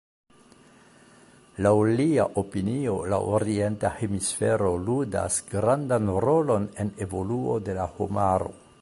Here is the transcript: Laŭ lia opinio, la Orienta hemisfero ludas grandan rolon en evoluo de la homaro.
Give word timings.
Laŭ 1.65 1.73
lia 1.99 2.25
opinio, 2.43 2.95
la 3.15 3.19
Orienta 3.39 3.93
hemisfero 4.01 4.73
ludas 4.89 5.39
grandan 5.55 6.13
rolon 6.29 6.69
en 6.85 6.95
evoluo 7.07 7.61
de 7.69 7.81
la 7.83 7.91
homaro. 8.01 8.55